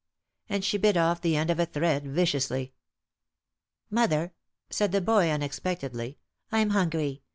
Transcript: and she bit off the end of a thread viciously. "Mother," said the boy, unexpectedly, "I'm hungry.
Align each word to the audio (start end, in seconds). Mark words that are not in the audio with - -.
and 0.49 0.65
she 0.65 0.79
bit 0.79 0.97
off 0.97 1.21
the 1.21 1.35
end 1.37 1.51
of 1.51 1.59
a 1.59 1.65
thread 1.67 2.07
viciously. 2.07 2.73
"Mother," 3.91 4.33
said 4.71 4.91
the 4.91 4.99
boy, 4.99 5.29
unexpectedly, 5.29 6.17
"I'm 6.51 6.71
hungry. 6.71 7.21